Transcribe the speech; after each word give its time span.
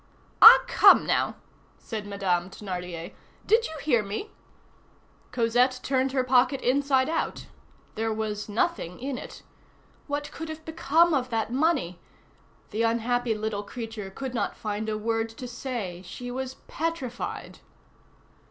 "Ah, 0.41 0.63
come 0.67 1.05
now," 1.05 1.35
said 1.77 2.07
Madame 2.07 2.49
Thénardier, 2.49 3.13
"did 3.45 3.67
you 3.67 3.77
hear 3.83 4.01
me?" 4.01 4.31
Cosette 5.31 5.79
turned 5.83 6.11
her 6.11 6.23
pocket 6.23 6.59
inside 6.61 7.07
out; 7.07 7.45
there 7.93 8.11
was 8.11 8.49
nothing 8.49 8.99
in 8.99 9.19
it. 9.19 9.43
What 10.07 10.31
could 10.31 10.49
have 10.49 10.65
become 10.65 11.13
of 11.13 11.29
that 11.29 11.53
money? 11.53 11.99
The 12.71 12.81
unhappy 12.81 13.35
little 13.35 13.61
creature 13.61 14.09
could 14.09 14.33
not 14.33 14.57
find 14.57 14.89
a 14.89 14.97
word 14.97 15.29
to 15.37 15.47
say. 15.47 16.01
She 16.03 16.31
was 16.31 16.55
petrified. 16.67 17.59